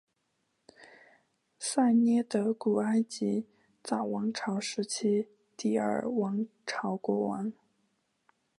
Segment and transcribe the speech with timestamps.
[1.59, 3.45] 塞涅德古埃及
[3.83, 7.53] 早王朝时期第二王朝国王。